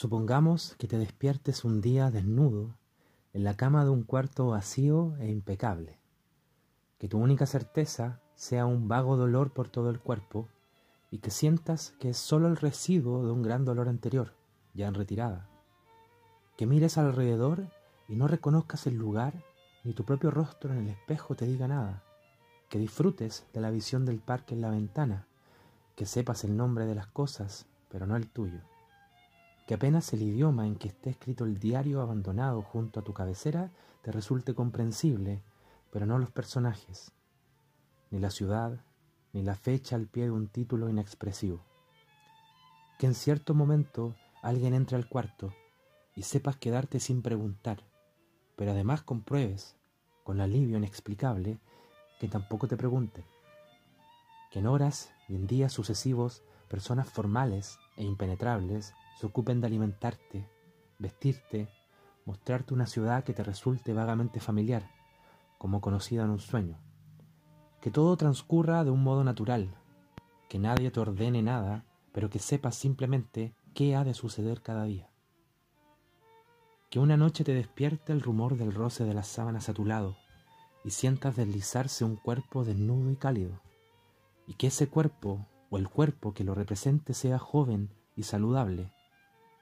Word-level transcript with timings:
Supongamos 0.00 0.76
que 0.78 0.88
te 0.88 0.96
despiertes 0.96 1.62
un 1.62 1.82
día 1.82 2.10
desnudo 2.10 2.74
en 3.34 3.44
la 3.44 3.58
cama 3.58 3.84
de 3.84 3.90
un 3.90 4.02
cuarto 4.02 4.46
vacío 4.46 5.14
e 5.18 5.28
impecable, 5.28 5.98
que 6.98 7.06
tu 7.06 7.18
única 7.18 7.44
certeza 7.44 8.22
sea 8.34 8.64
un 8.64 8.88
vago 8.88 9.18
dolor 9.18 9.52
por 9.52 9.68
todo 9.68 9.90
el 9.90 10.00
cuerpo 10.00 10.48
y 11.10 11.18
que 11.18 11.30
sientas 11.30 11.92
que 12.00 12.08
es 12.08 12.16
solo 12.16 12.48
el 12.48 12.56
residuo 12.56 13.26
de 13.26 13.30
un 13.30 13.42
gran 13.42 13.66
dolor 13.66 13.90
anterior, 13.90 14.32
ya 14.72 14.88
en 14.88 14.94
retirada, 14.94 15.50
que 16.56 16.64
mires 16.64 16.96
alrededor 16.96 17.66
y 18.08 18.16
no 18.16 18.26
reconozcas 18.26 18.86
el 18.86 18.94
lugar 18.94 19.34
ni 19.84 19.92
tu 19.92 20.06
propio 20.06 20.30
rostro 20.30 20.72
en 20.72 20.78
el 20.78 20.88
espejo 20.88 21.34
te 21.34 21.44
diga 21.44 21.68
nada, 21.68 22.02
que 22.70 22.78
disfrutes 22.78 23.44
de 23.52 23.60
la 23.60 23.70
visión 23.70 24.06
del 24.06 24.20
parque 24.20 24.54
en 24.54 24.62
la 24.62 24.70
ventana, 24.70 25.26
que 25.94 26.06
sepas 26.06 26.44
el 26.44 26.56
nombre 26.56 26.86
de 26.86 26.94
las 26.94 27.08
cosas, 27.08 27.66
pero 27.90 28.06
no 28.06 28.16
el 28.16 28.30
tuyo 28.30 28.62
que 29.70 29.74
apenas 29.74 30.12
el 30.12 30.22
idioma 30.22 30.66
en 30.66 30.74
que 30.74 30.88
esté 30.88 31.10
escrito 31.10 31.44
el 31.44 31.60
diario 31.60 32.00
abandonado 32.00 32.60
junto 32.60 32.98
a 32.98 33.04
tu 33.04 33.14
cabecera 33.14 33.70
te 34.02 34.10
resulte 34.10 34.52
comprensible, 34.52 35.44
pero 35.92 36.06
no 36.06 36.18
los 36.18 36.32
personajes, 36.32 37.12
ni 38.10 38.18
la 38.18 38.30
ciudad, 38.30 38.80
ni 39.32 39.44
la 39.44 39.54
fecha 39.54 39.94
al 39.94 40.08
pie 40.08 40.24
de 40.24 40.32
un 40.32 40.48
título 40.48 40.88
inexpresivo. 40.88 41.60
Que 42.98 43.06
en 43.06 43.14
cierto 43.14 43.54
momento 43.54 44.16
alguien 44.42 44.74
entre 44.74 44.96
al 44.96 45.08
cuarto 45.08 45.54
y 46.16 46.22
sepas 46.22 46.56
quedarte 46.56 46.98
sin 46.98 47.22
preguntar, 47.22 47.84
pero 48.56 48.72
además 48.72 49.02
compruebes, 49.02 49.76
con 50.24 50.40
alivio 50.40 50.78
inexplicable, 50.78 51.60
que 52.18 52.26
tampoco 52.26 52.66
te 52.66 52.76
pregunten. 52.76 53.24
Que 54.50 54.58
en 54.58 54.66
horas 54.66 55.12
y 55.28 55.36
en 55.36 55.46
días 55.46 55.72
sucesivos 55.72 56.42
personas 56.68 57.08
formales 57.08 57.78
e 57.96 58.02
impenetrables 58.02 58.94
se 59.20 59.26
ocupen 59.26 59.60
de 59.60 59.66
alimentarte, 59.66 60.48
vestirte, 60.98 61.68
mostrarte 62.24 62.72
una 62.72 62.86
ciudad 62.86 63.22
que 63.22 63.34
te 63.34 63.44
resulte 63.44 63.92
vagamente 63.92 64.40
familiar, 64.40 64.90
como 65.58 65.82
conocida 65.82 66.24
en 66.24 66.30
un 66.30 66.38
sueño. 66.38 66.78
Que 67.82 67.90
todo 67.90 68.16
transcurra 68.16 68.82
de 68.82 68.90
un 68.90 69.02
modo 69.02 69.22
natural, 69.22 69.74
que 70.48 70.58
nadie 70.58 70.90
te 70.90 71.00
ordene 71.00 71.42
nada, 71.42 71.84
pero 72.12 72.30
que 72.30 72.38
sepas 72.38 72.76
simplemente 72.76 73.54
qué 73.74 73.94
ha 73.94 74.04
de 74.04 74.14
suceder 74.14 74.62
cada 74.62 74.84
día. 74.84 75.10
Que 76.88 76.98
una 76.98 77.18
noche 77.18 77.44
te 77.44 77.52
despierte 77.52 78.14
el 78.14 78.22
rumor 78.22 78.56
del 78.56 78.72
roce 78.72 79.04
de 79.04 79.12
las 79.12 79.28
sábanas 79.28 79.68
a 79.68 79.74
tu 79.74 79.84
lado 79.84 80.16
y 80.82 80.92
sientas 80.92 81.36
deslizarse 81.36 82.06
un 82.06 82.16
cuerpo 82.16 82.64
desnudo 82.64 83.10
y 83.10 83.16
cálido, 83.16 83.60
y 84.46 84.54
que 84.54 84.68
ese 84.68 84.88
cuerpo 84.88 85.46
o 85.68 85.76
el 85.76 85.90
cuerpo 85.90 86.32
que 86.32 86.42
lo 86.42 86.54
represente 86.54 87.12
sea 87.12 87.38
joven 87.38 87.90
y 88.16 88.22
saludable, 88.22 88.90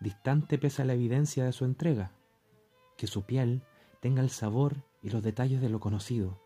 distante 0.00 0.58
pese 0.58 0.82
a 0.82 0.84
la 0.84 0.94
evidencia 0.94 1.44
de 1.44 1.52
su 1.52 1.64
entrega, 1.64 2.12
que 2.96 3.06
su 3.06 3.22
piel 3.22 3.62
tenga 4.00 4.22
el 4.22 4.30
sabor 4.30 4.84
y 5.02 5.10
los 5.10 5.22
detalles 5.22 5.60
de 5.60 5.68
lo 5.68 5.80
conocido, 5.80 6.40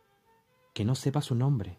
que 0.75 0.85
no 0.85 0.95
sepa 0.95 1.21
su 1.21 1.35
nombre, 1.35 1.79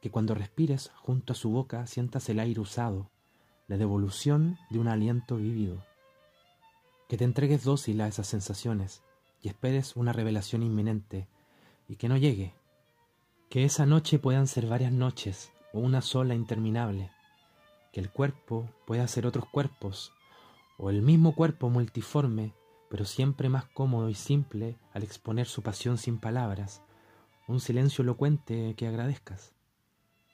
que 0.00 0.10
cuando 0.10 0.34
respires 0.34 0.90
junto 0.96 1.32
a 1.32 1.36
su 1.36 1.50
boca 1.50 1.86
sientas 1.86 2.28
el 2.28 2.40
aire 2.40 2.60
usado, 2.60 3.10
la 3.66 3.76
devolución 3.76 4.58
de 4.70 4.78
un 4.78 4.88
aliento 4.88 5.36
vivido, 5.36 5.84
que 7.08 7.16
te 7.16 7.24
entregues 7.24 7.64
dócil 7.64 8.00
a 8.00 8.08
esas 8.08 8.26
sensaciones 8.26 9.02
y 9.40 9.48
esperes 9.48 9.96
una 9.96 10.12
revelación 10.12 10.62
inminente 10.62 11.28
y 11.88 11.96
que 11.96 12.08
no 12.08 12.16
llegue, 12.16 12.54
que 13.48 13.64
esa 13.64 13.86
noche 13.86 14.18
puedan 14.18 14.46
ser 14.46 14.66
varias 14.66 14.92
noches 14.92 15.52
o 15.72 15.80
una 15.80 16.02
sola 16.02 16.34
interminable, 16.34 17.10
que 17.92 18.00
el 18.00 18.10
cuerpo 18.10 18.68
pueda 18.86 19.06
ser 19.08 19.26
otros 19.26 19.46
cuerpos 19.46 20.12
o 20.78 20.90
el 20.90 21.02
mismo 21.02 21.34
cuerpo 21.34 21.68
multiforme, 21.68 22.54
pero 22.88 23.04
siempre 23.04 23.48
más 23.48 23.66
cómodo 23.66 24.08
y 24.08 24.14
simple 24.14 24.78
al 24.94 25.02
exponer 25.02 25.46
su 25.46 25.62
pasión 25.62 25.98
sin 25.98 26.18
palabras, 26.18 26.82
un 27.48 27.60
silencio 27.60 28.02
elocuente 28.02 28.74
que 28.76 28.86
agradezcas. 28.86 29.52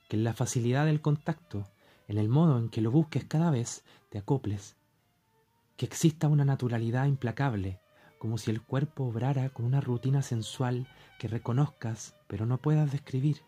Que 0.07 0.17
en 0.17 0.23
la 0.23 0.33
facilidad 0.33 0.85
del 0.85 1.01
contacto, 1.01 1.67
en 2.07 2.19
el 2.19 2.29
modo 2.29 2.59
en 2.59 2.69
que 2.69 2.81
lo 2.81 2.91
busques 2.91 3.25
cada 3.25 3.49
vez, 3.49 3.83
te 4.09 4.19
acoples. 4.19 4.77
Que 5.77 5.87
exista 5.87 6.27
una 6.27 6.45
naturalidad 6.45 7.07
implacable, 7.07 7.81
como 8.19 8.37
si 8.37 8.51
el 8.51 8.61
cuerpo 8.61 9.05
obrara 9.05 9.49
con 9.49 9.65
una 9.65 9.81
rutina 9.81 10.21
sensual 10.21 10.87
que 11.19 11.27
reconozcas 11.27 12.15
pero 12.27 12.45
no 12.45 12.59
puedas 12.59 12.91
describir. 12.91 13.41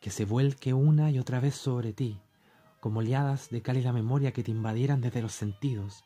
Que 0.00 0.10
se 0.10 0.26
vuelque 0.26 0.74
una 0.74 1.10
y 1.10 1.18
otra 1.18 1.40
vez 1.40 1.54
sobre 1.54 1.94
ti, 1.94 2.20
como 2.80 3.00
oleadas 3.00 3.50
de 3.50 3.62
cálida 3.62 3.92
memoria 3.92 4.32
que 4.32 4.42
te 4.42 4.50
invadieran 4.50 5.00
desde 5.00 5.22
los 5.22 5.32
sentidos, 5.32 6.04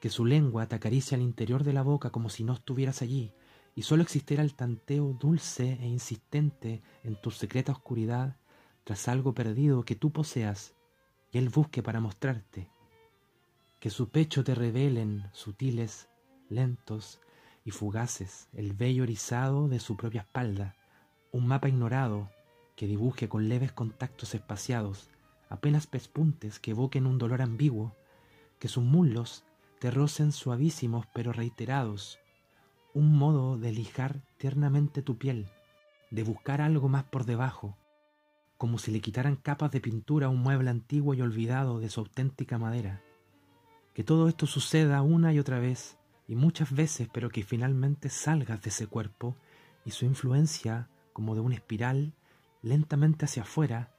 que 0.00 0.10
su 0.10 0.24
lengua 0.24 0.66
te 0.66 0.76
acaricia 0.76 1.16
al 1.16 1.22
interior 1.22 1.64
de 1.64 1.72
la 1.72 1.82
boca 1.82 2.10
como 2.10 2.30
si 2.30 2.44
no 2.44 2.54
estuvieras 2.54 3.02
allí, 3.02 3.32
y 3.74 3.82
sólo 3.82 4.02
existiera 4.02 4.42
el 4.42 4.54
tanteo 4.54 5.16
dulce 5.18 5.78
e 5.80 5.86
insistente 5.86 6.82
en 7.04 7.20
tu 7.20 7.30
secreta 7.30 7.72
oscuridad 7.72 8.36
tras 8.84 9.08
algo 9.08 9.34
perdido 9.34 9.84
que 9.84 9.94
tú 9.94 10.10
poseas 10.10 10.74
y 11.32 11.38
él 11.38 11.48
busque 11.48 11.82
para 11.82 12.00
mostrarte, 12.00 12.68
que 13.78 13.90
su 13.90 14.08
pecho 14.08 14.42
te 14.42 14.54
revelen 14.54 15.30
sutiles, 15.32 16.08
lentos 16.48 17.20
y 17.64 17.70
fugaces 17.70 18.48
el 18.52 18.72
vello 18.72 19.04
erizado 19.04 19.68
de 19.68 19.78
su 19.78 19.96
propia 19.96 20.22
espalda, 20.22 20.74
un 21.30 21.46
mapa 21.46 21.68
ignorado 21.68 22.30
que 22.74 22.86
dibuje 22.86 23.28
con 23.28 23.48
leves 23.48 23.72
contactos 23.72 24.34
espaciados 24.34 25.08
apenas 25.50 25.86
pespuntes 25.86 26.58
que 26.58 26.70
evoquen 26.70 27.06
un 27.06 27.18
dolor 27.18 27.42
ambiguo, 27.42 27.94
que 28.58 28.68
sus 28.68 28.84
muslos 28.84 29.44
te 29.80 29.90
rocen 29.90 30.32
suavísimos 30.32 31.06
pero 31.12 31.32
reiterados, 31.32 32.18
un 32.94 33.12
modo 33.18 33.58
de 33.58 33.72
lijar 33.72 34.22
tiernamente 34.38 35.02
tu 35.02 35.18
piel, 35.18 35.48
de 36.10 36.22
buscar 36.22 36.60
algo 36.60 36.88
más 36.88 37.04
por 37.04 37.24
debajo, 37.24 37.76
como 38.56 38.78
si 38.78 38.90
le 38.90 39.00
quitaran 39.00 39.36
capas 39.36 39.70
de 39.72 39.80
pintura 39.80 40.26
a 40.26 40.30
un 40.30 40.40
mueble 40.40 40.70
antiguo 40.70 41.14
y 41.14 41.20
olvidado 41.20 41.80
de 41.80 41.88
su 41.88 42.00
auténtica 42.00 42.58
madera. 42.58 43.02
Que 43.94 44.04
todo 44.04 44.28
esto 44.28 44.46
suceda 44.46 45.02
una 45.02 45.32
y 45.32 45.38
otra 45.38 45.58
vez, 45.58 45.98
y 46.28 46.36
muchas 46.36 46.72
veces, 46.72 47.08
pero 47.12 47.28
que 47.28 47.42
finalmente 47.42 48.08
salgas 48.08 48.62
de 48.62 48.70
ese 48.70 48.86
cuerpo 48.86 49.34
y 49.84 49.90
su 49.90 50.04
influencia, 50.04 50.88
como 51.12 51.34
de 51.34 51.40
una 51.40 51.56
espiral, 51.56 52.12
lentamente 52.62 53.24
hacia 53.24 53.42
afuera, 53.42 53.92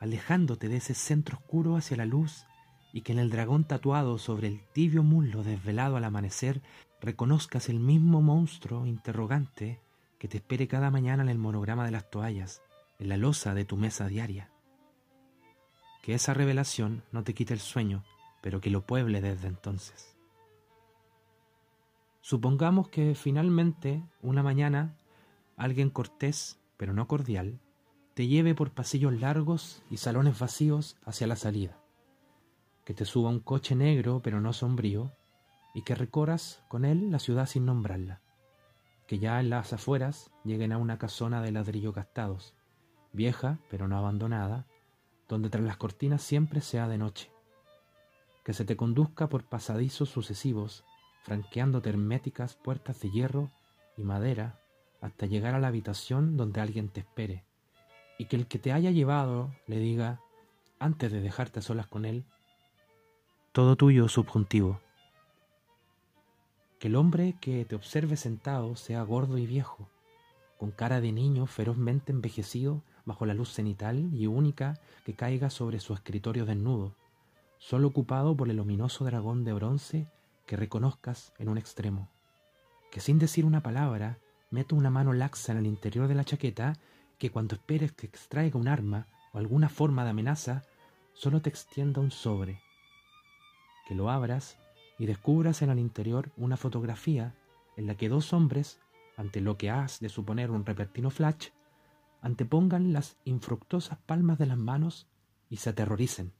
alejándote 0.00 0.68
de 0.68 0.76
ese 0.76 0.94
centro 0.94 1.38
oscuro 1.38 1.76
hacia 1.76 1.96
la 1.96 2.06
luz 2.06 2.46
y 2.92 3.02
que 3.02 3.12
en 3.12 3.18
el 3.18 3.30
dragón 3.30 3.64
tatuado 3.64 4.18
sobre 4.18 4.48
el 4.48 4.60
tibio 4.72 5.02
muslo 5.02 5.42
desvelado 5.42 5.96
al 5.96 6.04
amanecer 6.04 6.62
reconozcas 7.00 7.68
el 7.68 7.80
mismo 7.80 8.22
monstruo 8.22 8.86
interrogante 8.86 9.80
que 10.18 10.28
te 10.28 10.38
espere 10.38 10.68
cada 10.68 10.90
mañana 10.90 11.22
en 11.22 11.28
el 11.28 11.38
monograma 11.38 11.84
de 11.84 11.90
las 11.90 12.08
toallas, 12.10 12.62
en 12.98 13.08
la 13.08 13.16
losa 13.16 13.52
de 13.52 13.64
tu 13.64 13.76
mesa 13.76 14.08
diaria. 14.08 14.50
Que 16.02 16.14
esa 16.14 16.34
revelación 16.34 17.02
no 17.12 17.24
te 17.24 17.34
quite 17.34 17.52
el 17.52 17.60
sueño, 17.60 18.04
pero 18.40 18.60
que 18.60 18.70
lo 18.70 18.86
pueble 18.86 19.20
desde 19.20 19.48
entonces. 19.48 20.16
Supongamos 22.20 22.88
que 22.88 23.14
finalmente, 23.14 24.02
una 24.22 24.42
mañana, 24.42 24.96
alguien 25.56 25.90
cortés, 25.90 26.58
pero 26.76 26.94
no 26.94 27.06
cordial, 27.06 27.60
te 28.14 28.28
lleve 28.28 28.54
por 28.54 28.70
pasillos 28.70 29.12
largos 29.20 29.82
y 29.90 29.96
salones 29.96 30.38
vacíos 30.38 30.96
hacia 31.04 31.26
la 31.26 31.34
salida, 31.34 31.76
que 32.84 32.94
te 32.94 33.04
suba 33.04 33.28
un 33.28 33.40
coche 33.40 33.74
negro 33.74 34.20
pero 34.22 34.40
no 34.40 34.52
sombrío, 34.52 35.12
y 35.74 35.82
que 35.82 35.96
recorras 35.96 36.62
con 36.68 36.84
él 36.84 37.10
la 37.10 37.18
ciudad 37.18 37.46
sin 37.46 37.66
nombrarla, 37.66 38.20
que 39.08 39.18
ya 39.18 39.40
en 39.40 39.50
las 39.50 39.72
afueras 39.72 40.30
lleguen 40.44 40.70
a 40.72 40.78
una 40.78 40.96
casona 40.96 41.42
de 41.42 41.50
ladrillo 41.50 41.92
gastados, 41.92 42.54
vieja 43.12 43.58
pero 43.68 43.88
no 43.88 43.98
abandonada, 43.98 44.66
donde 45.28 45.50
tras 45.50 45.64
las 45.64 45.76
cortinas 45.76 46.22
siempre 46.22 46.60
sea 46.60 46.86
de 46.86 46.98
noche, 46.98 47.32
que 48.44 48.52
se 48.52 48.64
te 48.64 48.76
conduzca 48.76 49.28
por 49.28 49.42
pasadizos 49.42 50.10
sucesivos, 50.10 50.84
franqueando 51.24 51.82
herméticas 51.84 52.54
puertas 52.54 53.00
de 53.00 53.10
hierro 53.10 53.50
y 53.96 54.04
madera 54.04 54.60
hasta 55.00 55.26
llegar 55.26 55.54
a 55.54 55.58
la 55.58 55.68
habitación 55.68 56.36
donde 56.36 56.60
alguien 56.60 56.88
te 56.88 57.00
espere, 57.00 57.44
y 58.18 58.26
que 58.26 58.36
el 58.36 58.46
que 58.46 58.58
te 58.58 58.72
haya 58.72 58.90
llevado 58.90 59.54
le 59.66 59.78
diga, 59.78 60.20
antes 60.78 61.12
de 61.12 61.20
dejarte 61.20 61.60
a 61.60 61.62
solas 61.62 61.86
con 61.86 62.04
él, 62.04 62.24
todo 63.52 63.76
tuyo 63.76 64.08
subjuntivo. 64.08 64.80
Que 66.78 66.88
el 66.88 66.96
hombre 66.96 67.36
que 67.40 67.64
te 67.64 67.76
observe 67.76 68.16
sentado 68.16 68.76
sea 68.76 69.02
gordo 69.02 69.38
y 69.38 69.46
viejo, 69.46 69.88
con 70.58 70.70
cara 70.70 71.00
de 71.00 71.12
niño 71.12 71.46
ferozmente 71.46 72.12
envejecido 72.12 72.82
bajo 73.04 73.26
la 73.26 73.34
luz 73.34 73.52
cenital 73.52 74.12
y 74.12 74.26
única 74.26 74.80
que 75.04 75.14
caiga 75.14 75.50
sobre 75.50 75.80
su 75.80 75.94
escritorio 75.94 76.46
desnudo, 76.46 76.94
solo 77.58 77.88
ocupado 77.88 78.36
por 78.36 78.50
el 78.50 78.60
ominoso 78.60 79.04
dragón 79.04 79.44
de 79.44 79.52
bronce 79.52 80.08
que 80.46 80.56
reconozcas 80.56 81.32
en 81.38 81.48
un 81.48 81.58
extremo. 81.58 82.08
Que 82.90 83.00
sin 83.00 83.18
decir 83.18 83.44
una 83.44 83.62
palabra, 83.62 84.18
meta 84.50 84.74
una 84.74 84.90
mano 84.90 85.12
laxa 85.12 85.52
en 85.52 85.58
el 85.58 85.66
interior 85.66 86.08
de 86.08 86.14
la 86.14 86.24
chaqueta 86.24 86.74
que 87.18 87.30
cuando 87.30 87.54
esperes 87.54 87.92
que 87.92 88.06
extraiga 88.06 88.58
un 88.58 88.68
arma 88.68 89.06
o 89.32 89.38
alguna 89.38 89.68
forma 89.68 90.04
de 90.04 90.10
amenaza, 90.10 90.62
solo 91.12 91.40
te 91.40 91.50
extienda 91.50 92.00
un 92.00 92.10
sobre, 92.10 92.60
que 93.86 93.94
lo 93.94 94.10
abras 94.10 94.58
y 94.98 95.06
descubras 95.06 95.62
en 95.62 95.70
el 95.70 95.78
interior 95.78 96.30
una 96.36 96.56
fotografía 96.56 97.34
en 97.76 97.86
la 97.86 97.96
que 97.96 98.08
dos 98.08 98.32
hombres, 98.32 98.80
ante 99.16 99.40
lo 99.40 99.56
que 99.56 99.70
has 99.70 100.00
de 100.00 100.08
suponer 100.08 100.50
un 100.50 100.64
repertino 100.64 101.10
flash, 101.10 101.48
antepongan 102.20 102.92
las 102.92 103.16
infructuosas 103.24 103.98
palmas 103.98 104.38
de 104.38 104.46
las 104.46 104.56
manos 104.56 105.06
y 105.50 105.58
se 105.58 105.70
aterroricen. 105.70 106.32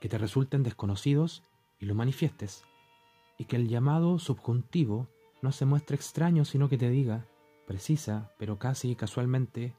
Que 0.00 0.08
te 0.08 0.18
resulten 0.18 0.62
desconocidos 0.62 1.42
y 1.78 1.86
lo 1.86 1.94
manifiestes, 1.94 2.64
y 3.38 3.44
que 3.46 3.56
el 3.56 3.68
llamado 3.68 4.18
subjuntivo 4.18 5.08
no 5.40 5.52
se 5.52 5.64
muestre 5.64 5.96
extraño, 5.96 6.44
sino 6.44 6.68
que 6.68 6.78
te 6.78 6.90
diga, 6.90 7.26
precisa, 7.66 8.32
pero 8.38 8.58
casi 8.58 8.94
casualmente, 8.96 9.74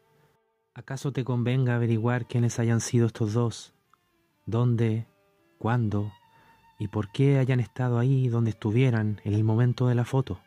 ¿acaso 0.73 1.11
te 1.11 1.23
convenga 1.23 1.75
averiguar 1.75 2.25
quiénes 2.25 2.59
hayan 2.59 2.81
sido 2.81 3.07
estos 3.07 3.33
dos? 3.33 3.73
¿Dónde? 4.45 5.07
¿Cuándo? 5.57 6.11
¿Y 6.79 6.87
por 6.87 7.11
qué 7.11 7.37
hayan 7.37 7.59
estado 7.59 7.99
ahí 7.99 8.27
donde 8.27 8.51
estuvieran 8.51 9.21
en 9.23 9.33
el 9.33 9.43
momento 9.43 9.87
de 9.87 9.95
la 9.95 10.05
foto? 10.05 10.39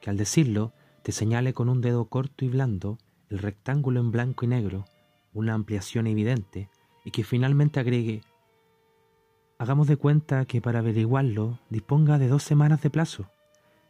Que 0.00 0.10
al 0.10 0.16
decirlo 0.16 0.72
te 1.02 1.12
señale 1.12 1.54
con 1.54 1.68
un 1.68 1.80
dedo 1.80 2.06
corto 2.06 2.44
y 2.44 2.48
blando 2.48 2.98
el 3.30 3.38
rectángulo 3.38 4.00
en 4.00 4.10
blanco 4.10 4.44
y 4.44 4.48
negro, 4.48 4.84
una 5.32 5.54
ampliación 5.54 6.06
evidente, 6.06 6.68
y 7.04 7.12
que 7.12 7.24
finalmente 7.24 7.80
agregue, 7.80 8.22
hagamos 9.58 9.86
de 9.86 9.96
cuenta 9.96 10.44
que 10.44 10.60
para 10.60 10.80
averiguarlo 10.80 11.60
disponga 11.70 12.18
de 12.18 12.28
dos 12.28 12.42
semanas 12.42 12.82
de 12.82 12.90
plazo 12.90 13.30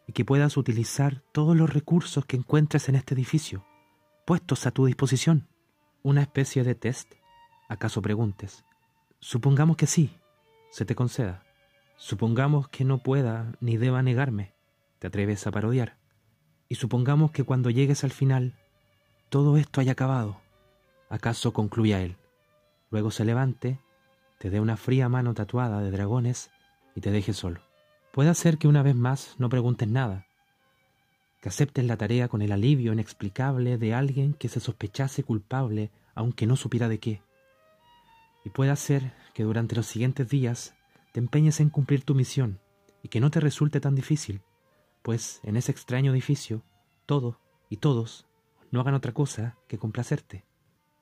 y 0.07 0.13
que 0.13 0.25
puedas 0.25 0.57
utilizar 0.57 1.23
todos 1.33 1.57
los 1.57 1.73
recursos 1.73 2.25
que 2.25 2.37
encuentres 2.37 2.89
en 2.89 2.95
este 2.95 3.15
edificio, 3.15 3.65
puestos 4.25 4.67
a 4.67 4.71
tu 4.71 4.87
disposición. 4.87 5.49
Una 6.03 6.23
especie 6.23 6.63
de 6.63 6.75
test, 6.75 7.15
acaso 7.69 8.03
preguntes. 8.03 8.65
Supongamos 9.19 9.77
que 9.77 9.87
sí, 9.87 10.17
se 10.71 10.85
te 10.85 10.95
conceda. 10.95 11.43
Supongamos 11.97 12.69
que 12.69 12.85
no 12.85 12.99
pueda 12.99 13.53
ni 13.61 13.77
deba 13.77 14.03
negarme, 14.03 14.55
te 14.99 15.09
atreves 15.09 15.47
a 15.47 15.51
parodiar. 15.51 15.97
Y 16.69 16.77
supongamos 16.77 17.31
que 17.31 17.45
cuando 17.45 17.71
llegues 17.71 18.05
al 18.05 18.13
final, 18.13 18.55
todo 19.31 19.57
esto 19.57 19.81
haya 19.81 19.93
acabado. 19.93 20.41
¿Acaso 21.09 21.53
concluya 21.53 22.03
él? 22.03 22.17
Luego 22.91 23.11
se 23.11 23.25
levante, 23.25 23.81
te 24.39 24.51
dé 24.51 24.61
una 24.61 24.77
fría 24.77 25.09
mano 25.09 25.35
tatuada 25.35 25.81
de 25.81 25.91
dragones 25.91 26.51
y 26.95 27.01
te 27.01 27.11
deje 27.11 27.33
solo. 27.33 27.66
Puede 28.17 28.35
ser 28.35 28.57
que 28.57 28.67
una 28.67 28.83
vez 28.83 28.97
más 28.97 29.35
no 29.37 29.51
preguntes 29.51 29.87
nada, 29.87 30.27
que 31.43 31.51
aceptes 31.51 31.85
la 31.85 31.99
tarea 31.99 32.29
con 32.29 32.41
el 32.41 32.51
alivio 32.51 32.95
inexplicable 32.95 33.77
de 33.77 33.93
alguien 33.93 34.33
que 34.33 34.49
se 34.49 34.59
sospechase 34.59 35.23
culpable 35.23 35.91
aunque 36.15 36.47
no 36.47 36.57
supiera 36.57 36.89
de 36.89 36.99
qué. 36.99 37.21
Y 38.43 38.49
puede 38.49 38.75
ser 38.77 39.13
que 39.35 39.43
durante 39.43 39.77
los 39.77 39.87
siguientes 39.87 40.31
días 40.31 40.75
te 41.13 41.21
empeñes 41.21 41.61
en 41.61 41.69
cumplir 41.69 42.05
tu 42.05 42.15
misión 42.15 42.59
y 43.03 43.09
que 43.09 43.21
no 43.21 43.31
te 43.31 43.39
resulte 43.39 43.83
tan 43.83 43.95
difícil, 43.95 44.41
pues 45.03 45.41
en 45.43 45.59
ese 45.59 45.71
extraño 45.73 46.11
edificio 46.11 46.63
todo 47.05 47.39
y 47.69 47.77
todos 47.77 48.27
no 48.71 48.81
hagan 48.81 48.95
otra 48.95 49.13
cosa 49.13 49.59
que 49.69 49.77
complacerte. 49.77 50.46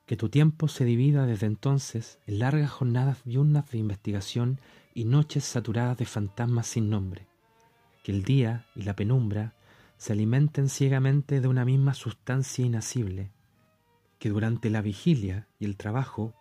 Que 0.07 0.17
tu 0.17 0.29
tiempo 0.29 0.69
se 0.69 0.85
divida 0.85 1.25
desde 1.25 1.47
entonces 1.47 2.19
en 2.27 2.39
largas 2.39 2.71
jornadas 2.71 3.19
diurnas 3.25 3.71
de 3.71 3.79
investigación 3.79 4.61
y 4.93 5.05
noches 5.05 5.45
saturadas 5.45 5.97
de 5.97 6.05
fantasmas 6.05 6.67
sin 6.67 6.91
nombre. 6.91 7.27
Que 8.03 8.13
el 8.13 8.23
día 8.23 8.67
y 8.75 8.83
la 8.83 8.95
penumbra 8.95 9.55
se 9.97 10.13
alimenten 10.13 10.69
ciegamente 10.69 11.41
de 11.41 11.49
una 11.49 11.65
misma 11.65 11.95
sustancia 11.95 12.65
inacible. 12.65 13.31
Que 14.19 14.29
durante 14.29 14.69
la 14.69 14.83
vigilia 14.83 15.49
y 15.59 15.65
el 15.65 15.77
trabajo 15.77 16.35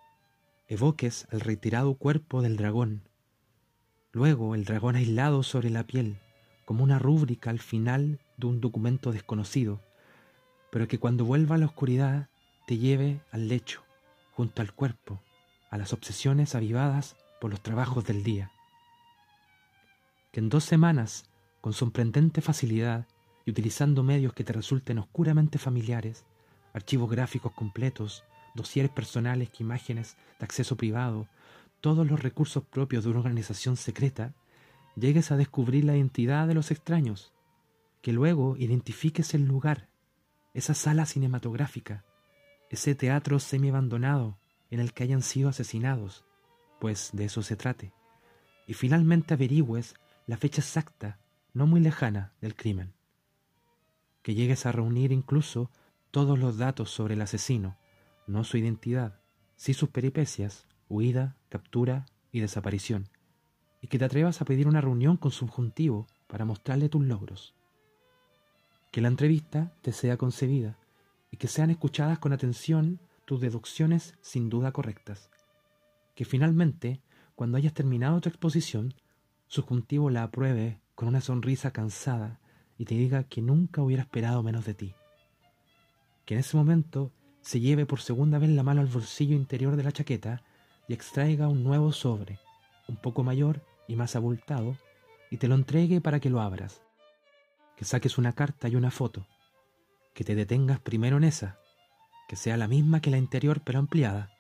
evoques 0.68 1.28
al 1.32 1.40
retirado 1.40 1.94
cuerpo 1.96 2.42
del 2.42 2.58
dragón. 2.58 3.08
Luego 4.12 4.56
el 4.56 4.66
dragón 4.66 4.96
aislado 4.98 5.42
sobre 5.42 5.70
la 5.70 5.86
piel, 5.86 6.18
como 6.66 6.84
una 6.84 7.00
rúbrica 7.00 7.50
al 7.50 7.60
final 7.60 8.20
de 8.38 8.48
un 8.48 8.60
documento 8.60 9.12
desconocido, 9.12 9.82
pero 10.70 10.88
que 10.88 11.00
cuando 11.00 11.26
vuelva 11.26 11.56
a 11.56 11.58
la 11.58 11.66
oscuridad 11.66 12.30
te 12.66 12.78
lleve 12.78 13.22
al 13.32 13.48
lecho, 13.48 13.84
junto 14.32 14.62
al 14.62 14.74
cuerpo, 14.74 15.22
a 15.70 15.78
las 15.78 15.94
obsesiones 15.94 16.56
avivadas 16.56 17.18
por 17.42 17.52
los 17.52 17.62
trabajos 17.62 18.06
del 18.06 18.24
día. 18.24 18.52
Que 20.32 20.40
en 20.40 20.50
dos 20.50 20.64
semanas, 20.64 21.30
con 21.62 21.74
sorprendente 21.74 22.42
facilidad 22.42 23.06
y 23.46 23.52
utilizando 23.52 24.04
medios 24.04 24.34
que 24.34 24.44
te 24.44 24.54
resulten 24.54 24.98
oscuramente 24.98 25.58
familiares, 25.58 26.26
archivos 26.74 27.10
gráficos 27.10 27.52
completos, 27.52 28.24
dosieres 28.56 28.92
personales 28.92 29.50
imágenes 29.60 30.16
de 30.40 30.46
acceso 30.46 30.78
privado, 30.78 31.28
todos 31.82 32.08
los 32.08 32.22
recursos 32.22 32.64
propios 32.64 33.04
de 33.04 33.10
una 33.10 33.20
organización 33.20 33.76
secreta, 33.76 34.34
llegues 34.96 35.32
a 35.32 35.38
descubrir 35.38 35.84
la 35.84 35.98
identidad 35.98 36.48
de 36.48 36.54
los 36.54 36.72
extraños, 36.72 37.34
que 38.02 38.14
luego 38.14 38.56
identifiques 38.58 39.34
el 39.34 39.46
lugar, 39.46 39.90
esa 40.54 40.74
sala 40.74 41.06
cinematográfica, 41.06 42.06
ese 42.74 42.96
teatro 42.96 43.40
semi 43.40 43.70
abandonado 43.70 44.40
en 44.72 44.80
el 44.80 44.94
que 44.94 45.04
hayan 45.04 45.22
sido 45.22 45.48
asesinados, 45.48 46.26
pues 46.80 47.12
de 47.14 47.26
eso 47.26 47.44
se 47.44 47.56
trate, 47.56 47.94
y 48.66 48.74
finalmente 48.74 49.36
averigües 49.36 49.94
la 50.26 50.38
fecha 50.38 50.62
exacta, 50.62 51.20
no 51.54 51.68
muy 51.68 51.82
lejana, 51.82 52.34
del 52.42 52.56
crimen. 52.56 52.96
Que 54.24 54.34
llegues 54.34 54.66
a 54.66 54.72
reunir 54.72 55.12
incluso 55.12 55.70
todos 56.10 56.40
los 56.40 56.58
datos 56.58 56.90
sobre 56.90 57.14
el 57.14 57.22
asesino, 57.22 57.78
no 58.26 58.44
su 58.44 58.58
identidad, 58.58 59.20
sí 59.56 59.76
sus 59.76 59.90
peripecias, 59.90 60.66
huida, 60.90 61.38
captura 61.50 62.08
y 62.32 62.40
desaparición, 62.40 63.08
y 63.82 63.88
que 63.88 64.00
te 64.00 64.06
atrevas 64.06 64.42
a 64.42 64.46
pedir 64.46 64.68
una 64.68 64.82
reunión 64.82 65.18
con 65.18 65.30
subjuntivo 65.30 66.08
para 66.26 66.44
mostrarle 66.44 66.90
tus 66.90 67.06
logros. 67.06 67.54
Que 68.92 69.02
la 69.02 69.10
entrevista 69.10 69.76
te 69.84 69.92
sea 69.92 70.18
concebida 70.18 70.80
y 71.34 71.38
que 71.38 71.50
sean 71.50 71.72
escuchadas 71.72 72.20
con 72.20 72.32
atención 72.32 73.02
tus 73.26 73.42
deducciones 73.42 74.14
sin 74.22 74.50
duda 74.50 74.72
correctas 74.72 75.30
que 76.16 76.26
finalmente, 76.26 77.02
cuando 77.36 77.58
hayas 77.58 77.74
terminado 77.74 78.22
tu 78.22 78.30
exposición, 78.30 78.94
subjuntivo 79.48 80.10
la 80.10 80.24
apruebe 80.24 80.80
con 80.96 81.08
una 81.08 81.22
sonrisa 81.22 81.72
cansada 81.72 82.40
y 82.78 82.86
te 82.86 82.96
diga 82.96 83.24
que 83.24 83.42
nunca 83.42 83.82
hubiera 83.82 84.04
esperado 84.04 84.44
menos 84.44 84.66
de 84.66 84.74
ti. 84.74 84.96
Que 86.26 86.36
en 86.36 86.40
ese 86.42 86.56
momento 86.56 87.12
se 87.42 87.60
lleve 87.60 87.86
por 87.86 88.00
segunda 88.00 88.40
vez 88.40 88.50
la 88.50 88.64
mano 88.64 88.82
al 88.82 88.88
bolsillo 88.88 89.36
interior 89.36 89.76
de 89.76 89.84
la 89.84 89.92
chaqueta 89.92 90.44
y 90.88 90.94
extraiga 90.94 91.48
un 91.48 91.64
nuevo 91.64 91.92
sobre, 91.92 92.40
un 92.88 92.98
poco 92.98 93.24
mayor 93.24 93.66
y 93.88 93.96
más 93.96 94.16
abultado, 94.16 94.78
y 95.30 95.38
te 95.38 95.48
lo 95.48 95.56
entregue 95.56 96.00
para 96.00 96.20
que 96.20 96.30
lo 96.30 96.42
abras. 96.42 96.82
Que 97.76 97.86
saques 97.86 98.18
una 98.18 98.34
carta 98.34 98.70
y 98.70 98.76
una 98.76 98.92
foto. 98.92 99.26
Que 100.14 100.24
te 100.24 100.36
detengas 100.36 100.80
primero 100.80 101.18
en 101.18 101.24
esa, 101.24 101.60
que 102.28 102.36
sea 102.36 102.58
la 102.58 102.68
misma 102.68 103.02
que 103.02 103.12
la 103.12 103.18
interior 103.18 103.62
pero 103.64 103.80
ampliada, 103.80 104.32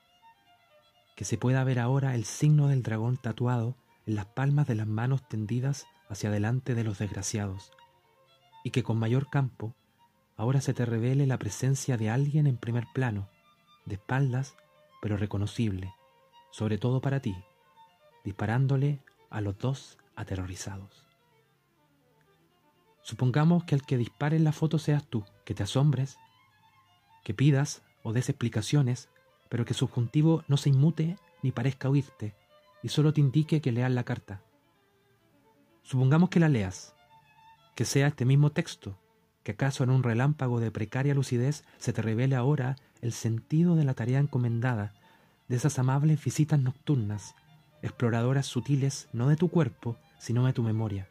que 1.15 1.25
se 1.25 1.37
pueda 1.37 1.63
ver 1.63 1.79
ahora 1.79 2.15
el 2.15 2.25
signo 2.25 2.67
del 2.67 2.83
dragón 2.83 3.17
tatuado 3.17 3.75
en 4.05 4.15
las 4.15 4.25
palmas 4.25 4.67
de 4.67 4.75
las 4.75 4.87
manos 4.87 5.27
tendidas 5.27 5.87
hacia 6.09 6.29
adelante 6.29 6.75
de 6.75 6.83
los 6.83 6.99
desgraciados, 6.99 7.71
y 8.63 8.71
que 8.71 8.83
con 8.83 8.97
mayor 8.97 9.29
campo 9.29 9.73
ahora 10.35 10.61
se 10.61 10.73
te 10.73 10.85
revele 10.85 11.27
la 11.27 11.37
presencia 11.37 11.97
de 11.97 12.09
alguien 12.09 12.47
en 12.47 12.57
primer 12.57 12.85
plano, 12.93 13.29
de 13.85 13.95
espaldas, 13.95 14.55
pero 15.01 15.17
reconocible, 15.17 15.93
sobre 16.51 16.77
todo 16.77 17.01
para 17.01 17.19
ti, 17.19 17.35
disparándole 18.23 18.99
a 19.29 19.41
los 19.41 19.57
dos 19.57 19.97
aterrorizados. 20.15 21.02
Supongamos 23.03 23.63
que 23.63 23.75
el 23.75 23.83
que 23.83 23.97
dispare 23.97 24.39
la 24.39 24.51
foto 24.51 24.79
seas 24.79 25.05
tú, 25.05 25.23
que 25.45 25.53
te 25.53 25.63
asombres, 25.63 26.17
que 27.23 27.33
pidas 27.33 27.83
o 28.01 28.11
des 28.11 28.29
explicaciones 28.29 29.09
pero 29.53 29.65
que 29.65 29.75
subjuntivo 29.75 30.43
no 30.47 30.57
se 30.57 30.69
inmute 30.69 31.15
ni 31.43 31.51
parezca 31.51 31.87
oírte, 31.87 32.33
y 32.81 32.87
solo 32.87 33.13
te 33.13 33.21
indique 33.21 33.61
que 33.61 33.71
leas 33.71 33.91
la 33.91 34.03
carta. 34.03 34.41
Supongamos 35.83 36.29
que 36.29 36.39
la 36.39 36.49
leas, 36.49 36.95
que 37.75 37.85
sea 37.85 38.07
este 38.07 38.25
mismo 38.25 38.49
texto, 38.49 38.97
que 39.43 39.51
acaso 39.51 39.83
en 39.83 39.91
un 39.91 40.01
relámpago 40.01 40.59
de 40.59 40.71
precaria 40.71 41.13
lucidez 41.13 41.65
se 41.77 41.93
te 41.93 42.01
revele 42.01 42.35
ahora 42.35 42.77
el 43.01 43.13
sentido 43.13 43.75
de 43.75 43.83
la 43.83 43.93
tarea 43.93 44.17
encomendada, 44.17 44.95
de 45.47 45.57
esas 45.57 45.77
amables 45.77 46.23
visitas 46.23 46.59
nocturnas, 46.59 47.35
exploradoras 47.83 48.47
sutiles 48.47 49.07
no 49.13 49.27
de 49.27 49.35
tu 49.35 49.49
cuerpo, 49.49 49.97
sino 50.17 50.47
de 50.47 50.53
tu 50.53 50.63
memoria. 50.63 51.07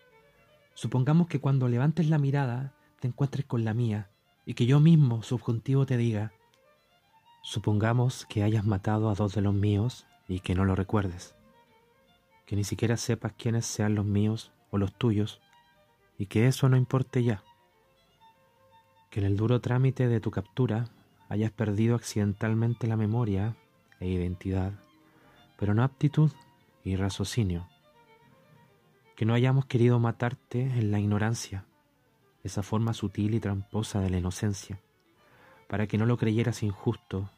Supongamos 0.75 1.27
que 1.27 1.41
cuando 1.41 1.69
levantes 1.69 2.09
la 2.09 2.19
mirada 2.19 2.75
te 3.01 3.09
encuentres 3.09 3.45
con 3.47 3.65
la 3.65 3.75
mía, 3.75 4.09
y 4.45 4.55
que 4.55 4.67
yo 4.67 4.81
mismo, 4.81 5.23
subjuntivo, 5.23 5.87
te 5.87 5.97
diga, 5.97 6.33
Supongamos 7.45 8.25
que 8.27 8.45
hayas 8.45 8.65
matado 8.65 9.11
a 9.11 9.15
dos 9.15 9.35
de 9.35 9.41
los 9.43 9.53
míos 9.53 10.07
y 10.29 10.39
que 10.39 10.55
no 10.55 10.65
lo 10.65 10.77
recuerdes, 10.77 11.35
que 12.47 12.55
ni 12.55 12.63
siquiera 12.63 12.97
sepas 12.97 13.33
quiénes 13.33 13.67
sean 13.67 13.97
los 13.97 14.05
míos 14.05 14.53
o 14.71 14.79
los 14.79 14.95
tuyos 14.95 15.41
y 16.17 16.27
que 16.27 16.47
eso 16.47 16.69
no 16.69 16.77
importe 16.77 17.25
ya, 17.25 17.43
que 19.11 19.19
en 19.19 19.27
el 19.27 19.37
duro 19.37 19.61
trámite 19.61 20.07
de 20.07 20.21
tu 20.21 20.31
captura 20.31 20.85
hayas 21.29 21.51
perdido 21.51 21.97
accidentalmente 21.97 22.87
la 22.87 22.97
memoria 22.97 23.57
e 23.99 24.07
identidad, 24.07 24.73
pero 25.59 25.75
no 25.75 25.83
aptitud 25.83 26.31
y 26.85 26.95
raciocinio, 26.95 27.69
que 29.23 29.27
no 29.27 29.35
hayamos 29.35 29.67
querido 29.67 30.01
matarte 30.01 30.63
en 30.63 30.91
la 30.91 30.99
ignorancia, 30.99 31.65
esa 32.43 32.65
forma 32.65 32.93
sutil 32.93 33.35
y 33.35 33.39
tramposa 33.39 34.01
de 34.01 34.11
la 34.11 34.19
inocencia, 34.19 34.81
para 35.69 35.87
que 35.87 35.97
no 35.97 36.07
lo 36.07 36.17
creyeras 36.17 36.65
injusto 36.65 37.31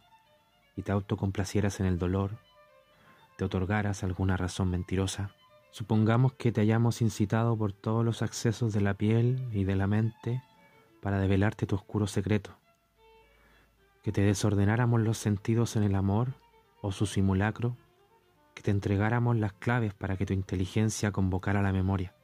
y 0.77 0.83
te 0.83 0.93
autocomplacieras 0.93 1.81
en 1.81 1.87
el 1.87 1.99
dolor, 1.99 2.39
te 3.37 3.45
otorgaras 3.45 4.03
alguna 4.03 4.39
razón 4.39 4.71
mentirosa. 4.71 5.33
Supongamos 5.73 6.33
que 6.33 6.53
te 6.53 6.63
hayamos 6.63 7.03
incitado 7.03 7.55
por 7.55 7.75
todos 7.75 8.03
los 8.03 8.23
accesos 8.23 8.73
de 8.73 8.81
la 8.81 8.95
piel 8.95 9.47
y 9.53 9.65
de 9.65 9.77
la 9.77 9.87
mente 9.87 10.43
para 11.03 11.19
develarte 11.19 11.67
tu 11.67 11.75
oscuro 11.77 12.07
secreto, 12.07 12.57
que 14.03 14.11
te 14.11 14.23
desordenáramos 14.23 15.03
los 15.03 15.19
sentidos 15.19 15.77
en 15.77 15.83
el 15.83 15.97
amor 15.97 16.33
o 16.81 16.93
su 16.93 17.05
simulacro, 17.05 17.77
que 18.55 18.63
te 18.63 18.71
entregáramos 18.71 19.37
las 19.37 19.53
claves 19.53 19.93
para 19.95 20.17
que 20.17 20.27
tu 20.27 20.33
inteligencia 20.33 21.13
convocara 21.13 21.63
la 21.63 21.73
memoria. 21.73 22.15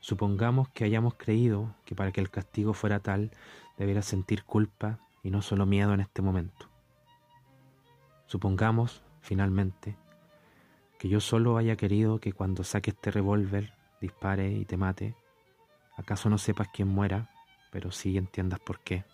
Supongamos 0.00 0.68
que 0.70 0.84
hayamos 0.84 1.14
creído 1.14 1.74
que 1.84 1.94
para 1.94 2.10
que 2.10 2.20
el 2.20 2.30
castigo 2.30 2.72
fuera 2.72 3.00
tal 3.00 3.30
debieras 3.78 4.06
sentir 4.06 4.44
culpa 4.44 4.98
y 5.22 5.30
no 5.30 5.42
solo 5.42 5.66
miedo 5.66 5.94
en 5.94 6.00
este 6.00 6.22
momento. 6.22 6.68
Supongamos, 8.26 9.02
finalmente, 9.20 9.96
que 10.98 11.08
yo 11.08 11.20
solo 11.20 11.56
haya 11.56 11.76
querido 11.76 12.18
que 12.18 12.32
cuando 12.32 12.64
saque 12.64 12.90
este 12.90 13.10
revólver 13.10 13.72
dispare 14.00 14.52
y 14.52 14.64
te 14.64 14.76
mate, 14.76 15.16
acaso 15.96 16.30
no 16.30 16.38
sepas 16.38 16.68
quién 16.72 16.88
muera, 16.88 17.30
pero 17.70 17.90
sí 17.90 18.16
entiendas 18.16 18.60
por 18.60 18.80
qué. 18.80 19.04